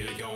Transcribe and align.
Here 0.00 0.08
we 0.08 0.14
go. 0.14 0.29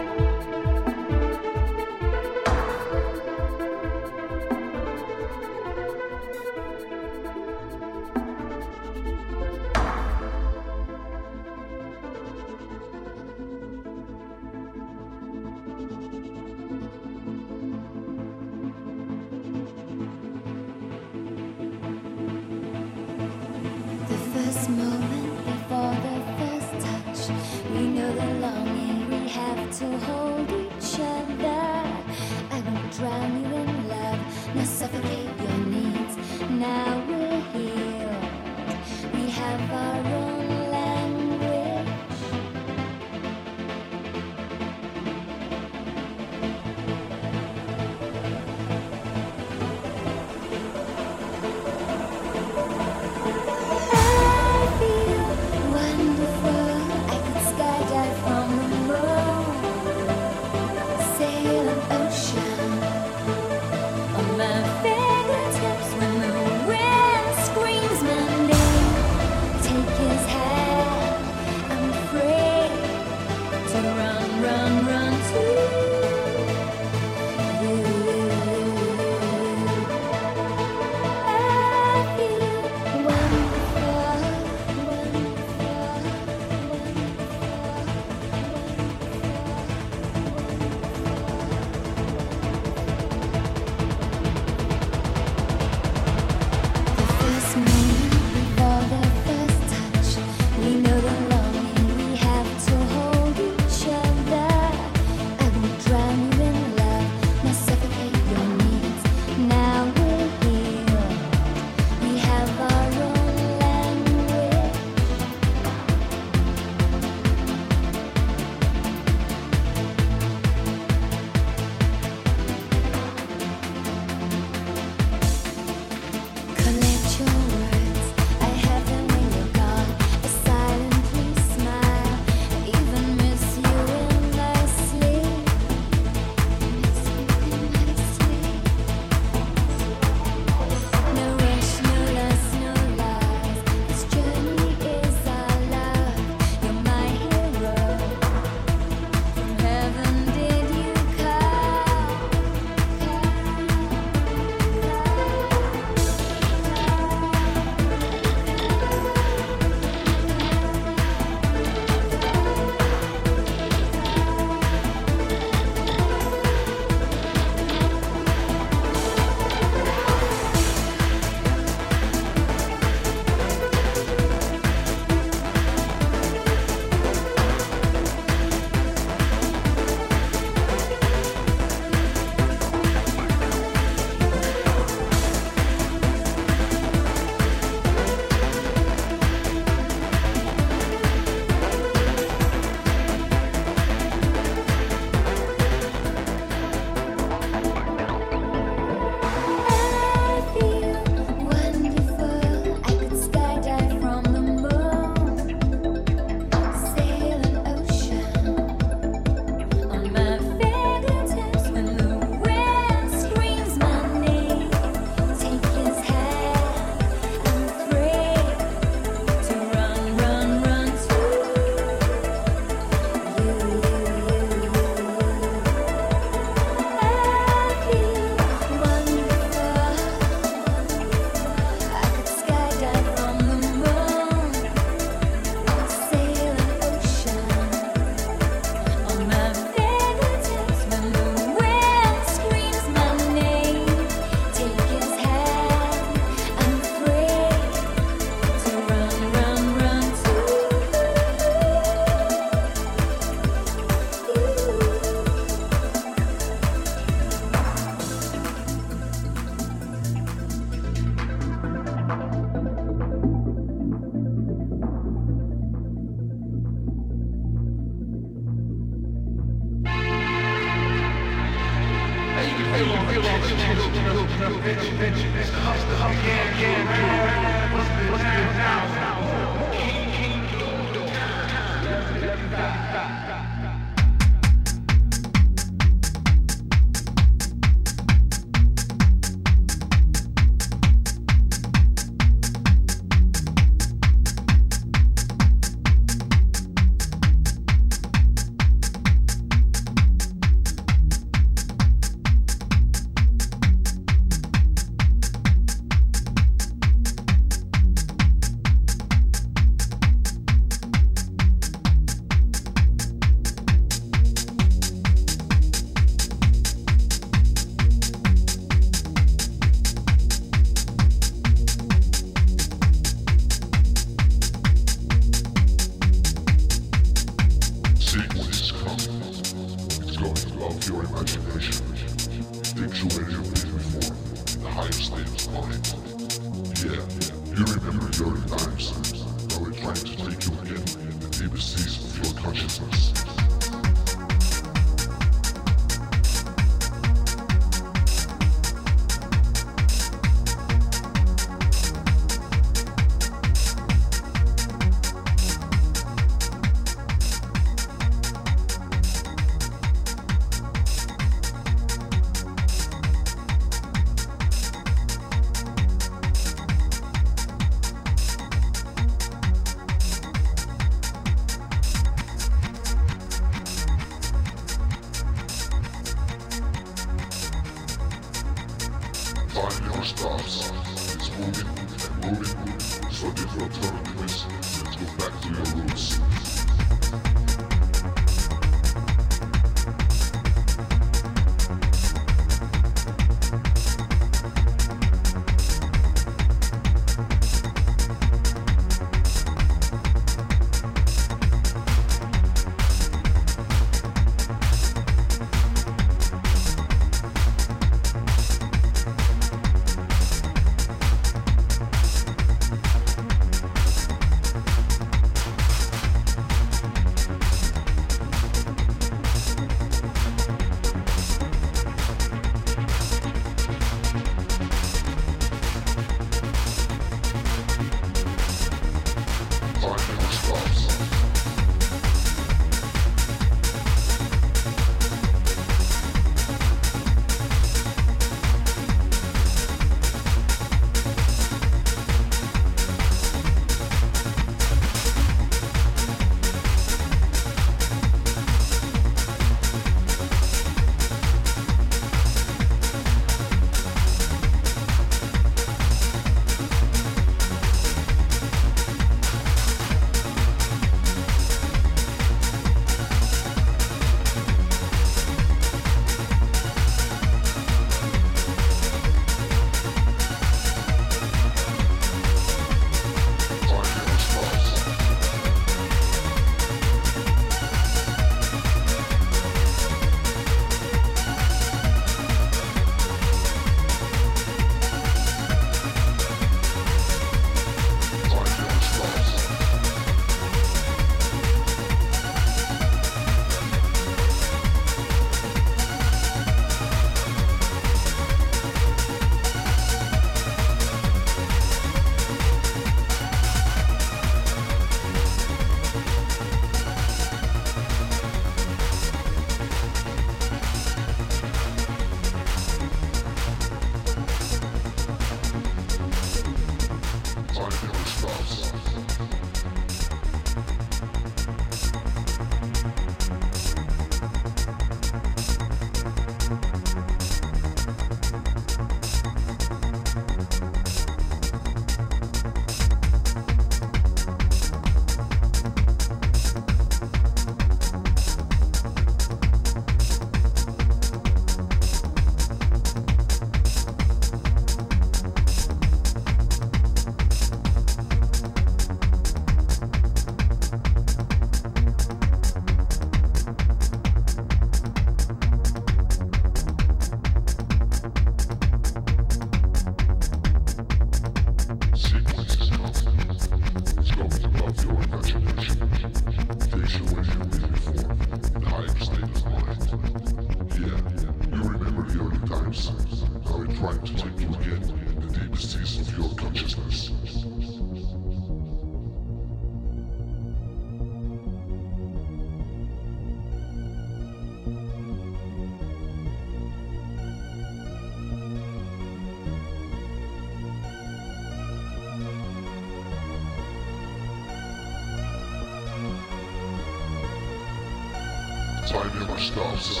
stops. 599.52 600.00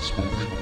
Spoken 0.00 0.55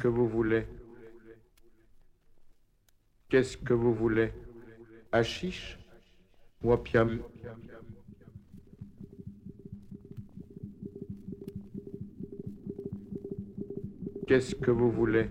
que 0.00 0.08
vous 0.08 0.26
voulez. 0.26 0.64
Qu'est-ce 3.28 3.56
que 3.56 3.74
vous 3.74 3.94
voulez? 3.94 4.32
Hachiche 5.12 5.78
ou 6.62 6.72
opium? 6.72 7.20
Qu'est-ce 14.26 14.54
que 14.54 14.70
vous 14.70 14.90
voulez? 14.90 15.26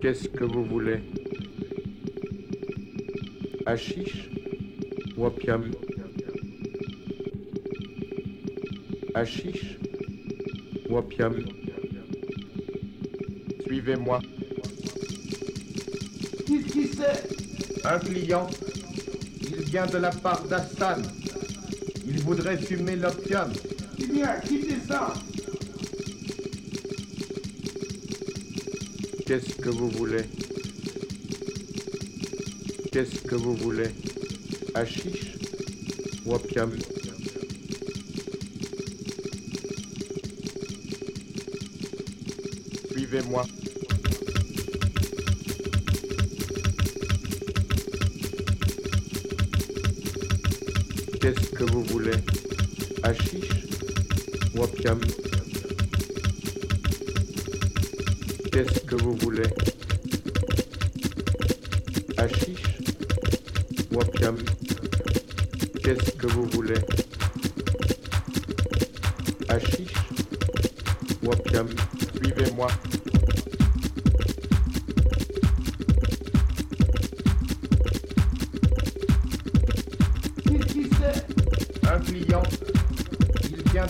Qu'est-ce 0.00 0.28
que 0.28 0.44
vous 0.44 0.64
voulez? 0.64 1.00
Hachiche 3.66 4.30
ou 5.16 5.26
opium? 5.26 5.70
Hachiche 9.14 9.78
ou 10.88 10.96
opium 10.96 11.34
Suivez-moi. 13.64 14.20
Qu'est-ce 16.46 16.72
qui 16.72 16.88
c'est 16.88 17.86
Un 17.86 17.98
client. 17.98 18.46
Il 19.50 19.64
vient 19.64 19.86
de 19.86 19.98
la 19.98 20.10
part 20.10 20.44
d'Astan. 20.48 21.02
Il 22.06 22.20
voudrait 22.20 22.56
fumer 22.58 22.96
l'opium. 22.96 23.52
Eh 24.02 24.06
bien, 24.06 24.40
quittez 24.46 24.76
ça? 24.88 25.12
Qu'est-ce 29.26 29.54
que 29.56 29.68
vous 29.70 29.90
voulez? 29.90 30.24
Qu'est-ce 32.90 33.20
que 33.22 33.34
vous 33.34 33.54
voulez? 33.56 33.88
Hachiche 34.74 35.36
ou 36.24 36.34
Qu'est-ce 51.20 51.50
que 51.50 51.64
vous 51.64 51.82
voulez? 51.84 52.16
Hachiche 53.02 53.50
ou 54.54 54.66
Qu'est-ce 58.50 58.80
que 58.80 58.94
vous 58.94 59.14
voulez? 59.16 59.42
Hachiche 62.16 62.78
ou 63.92 64.00
Qu'est-ce 65.82 66.12
que 66.12 66.26
vous 66.28 66.46
voulez? 66.46 66.91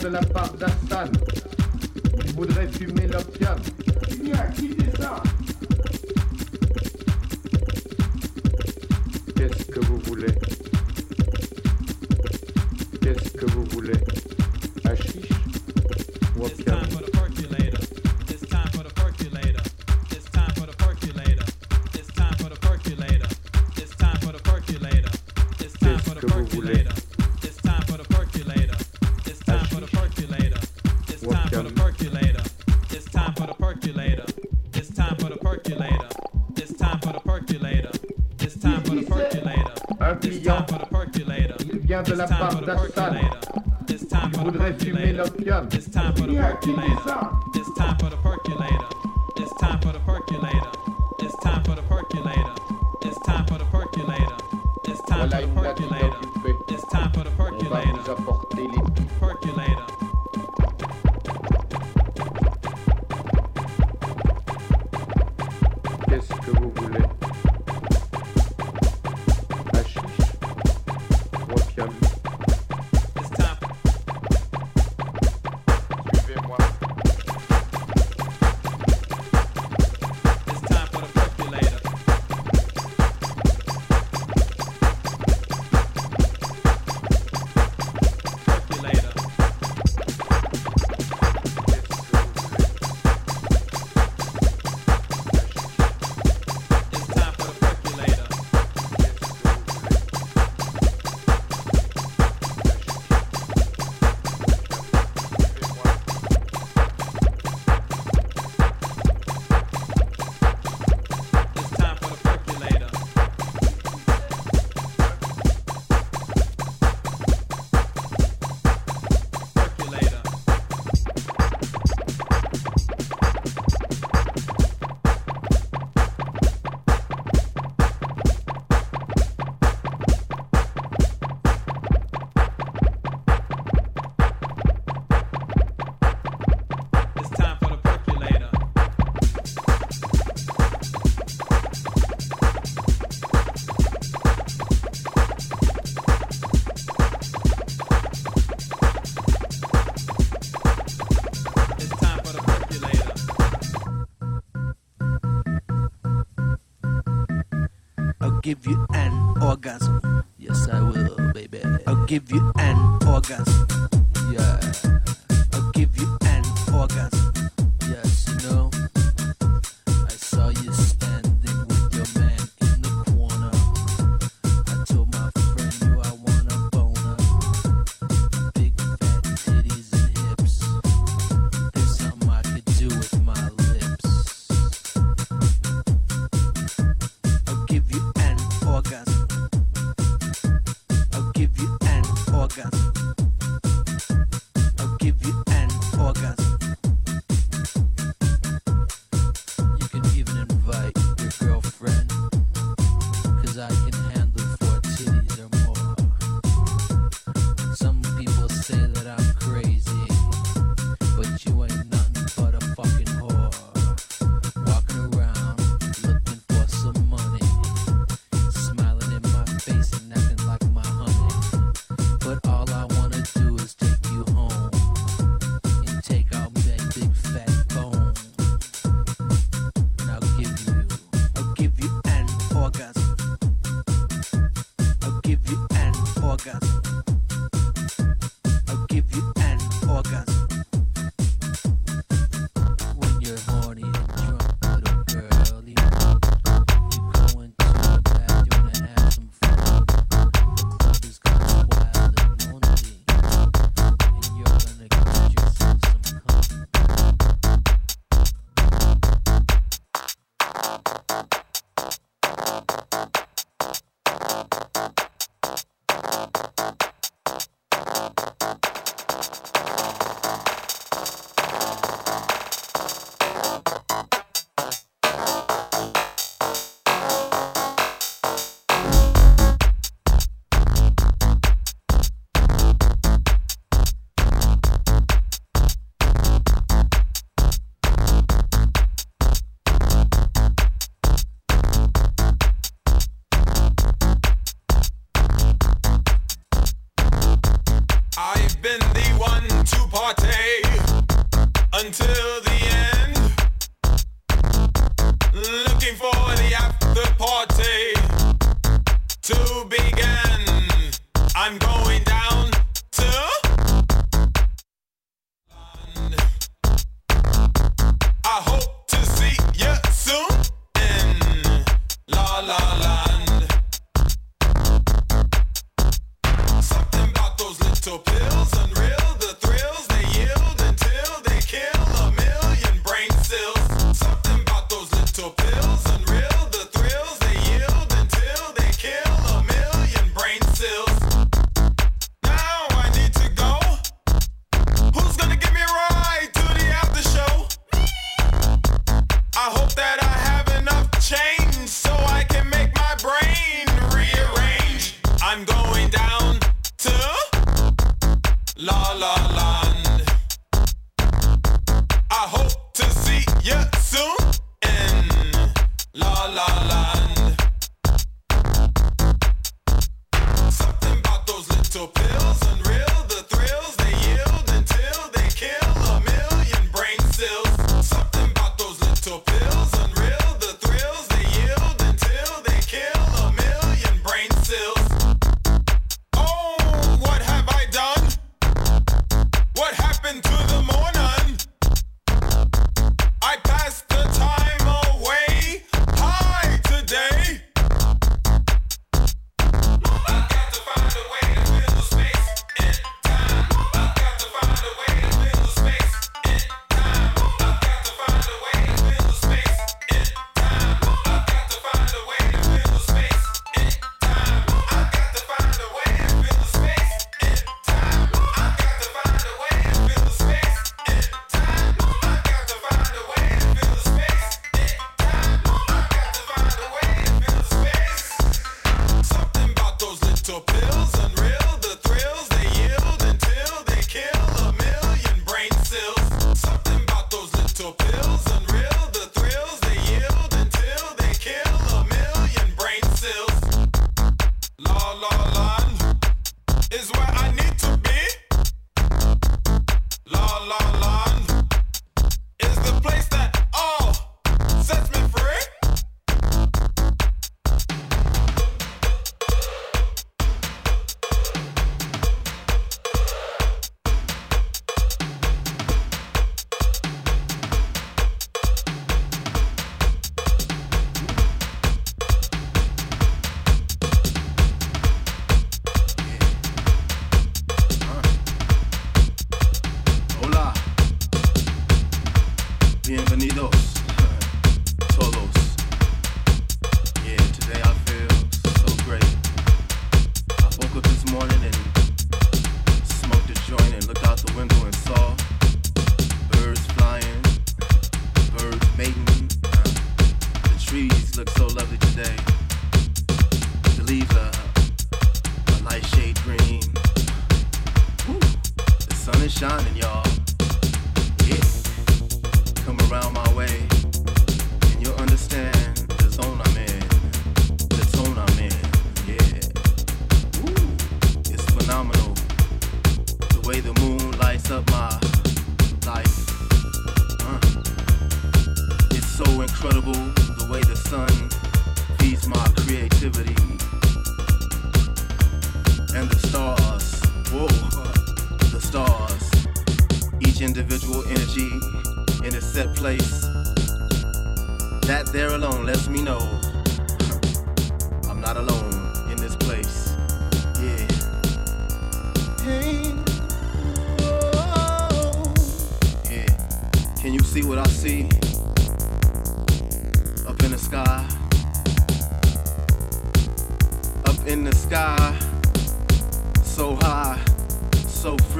de 0.02 0.10
la 0.10 0.20
paz. 0.20 0.41
la, 42.08 42.14
la, 42.16 42.26
la, 42.26 42.51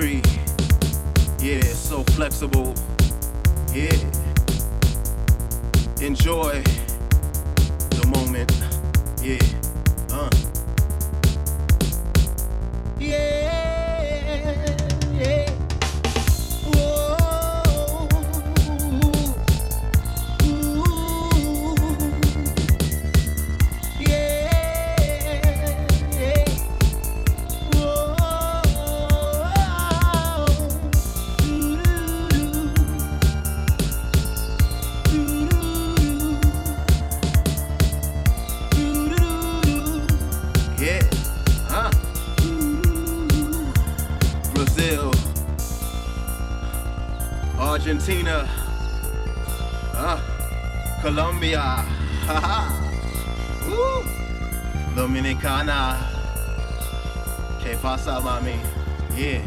free. 0.03 0.21
Yeah, 1.39 1.63
so 1.63 2.03
flexible. 2.17 2.75
Yeah. 3.73 3.95
Enjoy 6.01 6.61
the 7.91 8.07
moment. 8.09 8.51
Yeah. 9.23 9.39
Uh. 10.13 10.52
Yeah. 59.23 59.39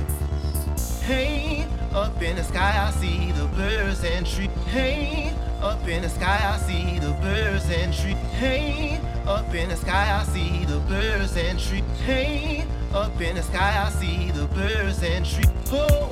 Hey, 1.03 1.67
up 1.93 2.21
in 2.21 2.37
the 2.37 2.43
sky 2.45 2.87
I 2.87 2.91
see 2.91 3.33
the 3.33 3.45
birds 3.57 4.05
and 4.05 4.25
trees. 4.25 4.49
Hey, 4.67 5.33
up 5.61 5.85
in 5.85 6.01
the 6.01 6.07
sky 6.07 6.39
I 6.41 6.57
see 6.59 6.97
the 6.99 7.11
birds 7.21 7.69
and 7.69 7.93
trees. 7.93 8.15
Hey, 8.39 9.01
up 9.27 9.53
in 9.53 9.67
the 9.67 9.75
sky 9.75 10.17
I 10.17 10.23
see 10.31 10.63
the 10.63 10.79
birds 10.87 11.35
and 11.35 11.59
trees. 11.59 11.83
Hey, 12.05 12.65
up 12.93 13.19
in 13.19 13.35
the 13.35 13.43
sky 13.43 13.85
I 13.85 13.89
see 13.89 14.31
the 14.31 14.47
birds 14.55 15.03
and 15.03 15.25
trees. 15.25 15.49
Oh, 15.73 16.09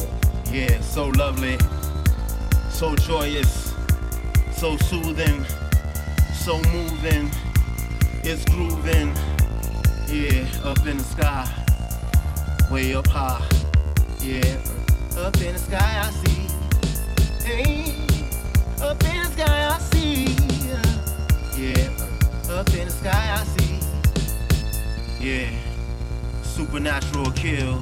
yeah, 0.52 0.82
so 0.82 1.08
lovely, 1.08 1.58
so 2.70 2.98
joyous, 2.98 3.74
so 4.52 4.76
soothing, 4.76 5.46
so 6.34 6.62
moving. 6.74 7.32
It's 8.26 8.44
grooving, 8.44 9.16
yeah, 10.10 10.46
up 10.66 10.86
in 10.86 10.98
the 10.98 11.04
sky, 11.04 11.48
way 12.72 12.96
up 12.96 13.08
high. 13.08 13.53
Yeah, 14.24 14.56
up 15.18 15.36
in 15.42 15.52
the 15.52 15.60
sky 15.60 16.02
I 16.02 16.10
see. 16.24 16.48
Hey, 17.44 17.94
up 18.82 19.04
in 19.04 19.22
the 19.22 19.30
sky 19.34 19.68
I 19.68 19.78
see. 19.92 20.28
Yeah, 21.58 21.90
up 22.50 22.74
in 22.74 22.86
the 22.86 22.92
sky 22.92 23.36
I 23.38 23.44
see. 23.44 23.80
Yeah, 25.20 25.50
supernatural 26.42 27.32
kill. 27.32 27.82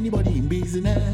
Anybody 0.00 0.38
in 0.38 0.48
business. 0.48 1.09